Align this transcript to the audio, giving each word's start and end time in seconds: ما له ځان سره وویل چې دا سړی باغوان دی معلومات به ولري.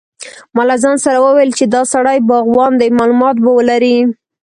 ما 0.55 0.63
له 0.69 0.75
ځان 0.83 0.97
سره 1.05 1.17
وویل 1.25 1.51
چې 1.57 1.65
دا 1.73 1.81
سړی 1.93 2.17
باغوان 2.29 2.71
دی 2.81 2.89
معلومات 2.99 3.35
به 3.43 3.51
ولري. 3.57 3.97